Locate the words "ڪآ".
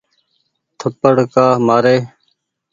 1.33-1.45